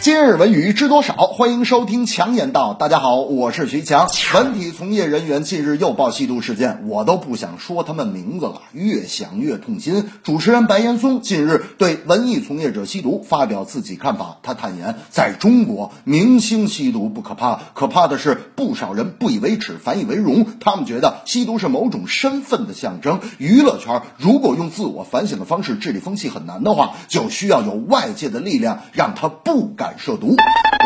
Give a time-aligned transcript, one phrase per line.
[0.00, 1.14] 今日文娱知多少？
[1.14, 2.72] 欢迎收听强言道。
[2.72, 4.08] 大家好，我是徐强。
[4.32, 10.04] 文体从业人员近日又爆吸毒事件，我都不想说他们名字了，越想越痛心。
[10.22, 20.46] 主持人白岩松近日对文艺从业者吸毒发表自己看法，他坦言，在中国，明星吸毒不可怕，可怕的是不少人不以为耻，反以为荣。
[20.60, 23.18] 他们觉得吸毒是某种身份的象征。
[23.38, 29.87] 娱乐圈如果用自我反省的方式治理风气很难的话，就需要有外界的力量让他不敢。
[29.96, 30.36] 涉毒，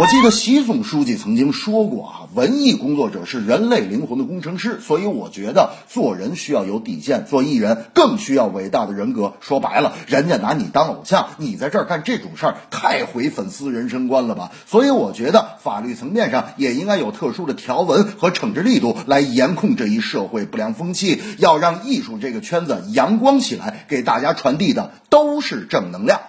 [0.00, 9.34] 我记得习总书记曾经说过啊，文艺工作者是人类灵魂的工程师，所以我觉得做人需要有底线，做艺人更需要伟大的人格。
[9.40, 14.52] 说白了，人家拿你当偶像，你在这儿干这种事儿，太毁粉丝人生观了吧？
[14.66, 26.20] 所以我觉得法律层面上也应该有特殊的条文和惩治力度来严控这一社会不良风气，要让艺术这个圈子阳光起来，给大家传递的都是正能量。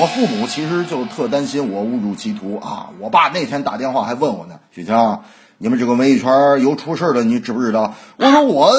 [0.00, 2.90] 我父母其实就特担心我误入歧途啊！
[2.98, 5.24] 我爸那天打电话还问我呢，许强。
[5.58, 6.30] 你们这个文艺圈
[6.62, 7.94] 有出事的，你知不知道？
[8.18, 8.70] 我说我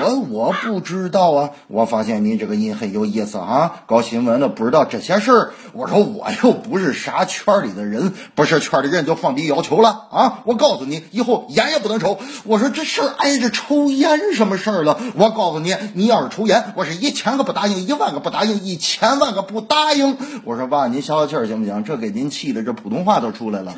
[0.00, 1.50] 我我不知道啊！
[1.68, 5.50] 我发现你这个人很有意思啊，搞新闻的不知道这些事儿。
[5.74, 10.40] 我说我又不是啥圈里的人，不是圈里人就放低要求了啊！
[10.44, 12.18] 我告诉你，以后烟也不能抽。
[12.44, 14.98] 我说这事儿挨着抽烟什么事儿了？
[15.14, 20.16] 我告诉你，你要是抽烟，我是一千个不答应，一万个不答应，一千万个不答应。
[20.44, 21.84] 我说爸，您消消气儿行不行？
[21.84, 23.74] 这给您气的，这普通话都出来了。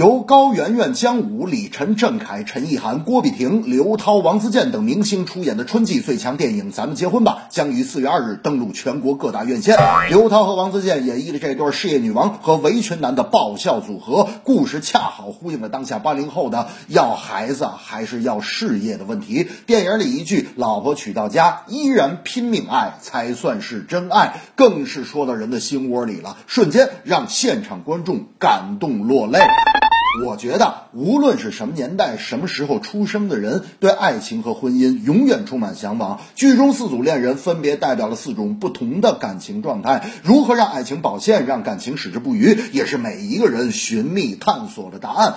[0.00, 9.76] 由高圆圆、姜武、李晨、郑恺、陈意涵、郭碧婷、刘涛、王自健等明星出演的春季最强电影《咱们结婚吧》将于四月二日登陆全国各大院线。
[10.08, 19.46] 刘涛和王自健演绎的这对事业女王和维权男的爆笑组合，故事恰好呼应了当下八零后的要孩子还是要事业的问题。
[19.66, 29.40] 电影里一句“老婆娶到家依然拼命爱才算是真爱”，更是说到人的心窝里了，瞬间让现场观众感动落泪。
[30.26, 36.20] 我觉得，无论是什么年代、什么时候出生的人，对爱情和婚姻永远充满向往。
[36.34, 45.34] 剧中四组恋人分别代表了四种不同的感情状态，如何让爱情保鲜，让感情矢志不渝，也是每一个人寻觅探索的答案。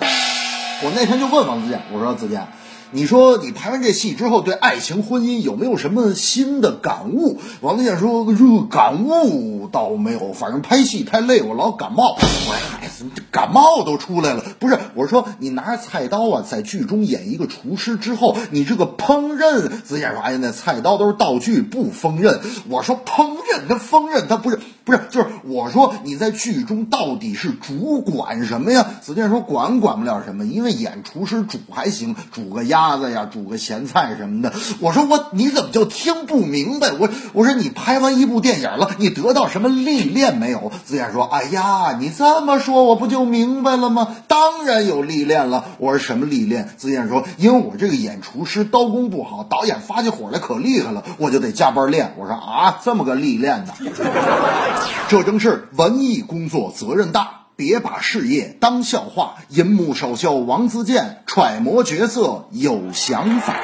[0.82, 2.48] 我那天就问王自健，我说：“自健。”
[2.94, 7.40] 你说你拍完这戏之后，对爱情、婚姻有没有什么新的感悟？
[7.60, 22.38] 王自健说：“这个感悟倒没有，反正拍戏太累，我老感冒。”我说：“孩子，这感冒都出来了。”不是，我说你拿着菜刀啊，在剧中演一个厨师之后，你这个烹饪，自健说：“哎呀，那菜刀都是道具，不烹饪。”
[22.70, 34.52] 我说：“烹饪，它烹饪，它不是，不是，就是我说你在剧中到底是主管什么呀？”子健说：“管管不了什么，因为演厨师煮还行，煮个鸭。”鸭子呀，煮个咸菜什么的。
[34.80, 36.92] 我说我你怎么就听不明白？
[36.98, 40.70] 我我说你拍完一部电影了，你得到什么历练没有？
[40.84, 44.16] 子健说：“哎呀，你这么说，我不就明白了吗？
[44.28, 46.68] 当然有历练了。”我说什么历练？
[46.76, 53.72] 子健说：“因为我这个演厨师刀工不好，导演发起火来可厉害了，我就得加班练。”我说啊，这么个历练呢？
[55.08, 57.43] 这正是文艺工作责任大。
[57.56, 63.54] 别把事业当笑话，银幕首秀王自健揣摩角色有想法。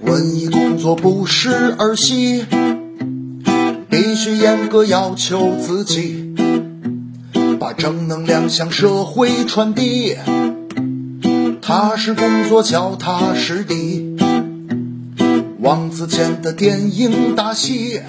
[0.00, 2.46] 文艺工作不是儿戏，
[3.90, 6.34] 必须严格要求自己，
[7.60, 10.16] 把正能量向社会传递，
[11.60, 14.15] 踏实工作脚踏实地。
[15.66, 18.00] 王子健的电影大戏，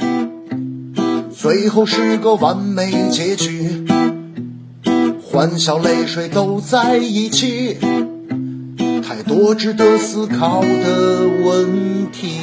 [1.35, 3.83] 最后是个完美结局，
[5.23, 7.79] 欢笑泪水都在一起，
[9.03, 12.37] 太多值得思考的问题。